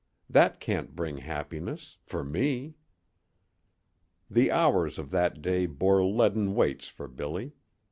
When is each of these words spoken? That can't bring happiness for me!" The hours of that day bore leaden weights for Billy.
That 0.27 0.59
can't 0.59 0.95
bring 0.95 1.17
happiness 1.17 1.99
for 2.01 2.23
me!" 2.23 2.73
The 4.31 4.49
hours 4.49 4.97
of 4.97 5.11
that 5.11 5.43
day 5.43 5.67
bore 5.67 6.03
leaden 6.03 6.55
weights 6.55 6.87
for 6.87 7.07
Billy. 7.07 7.51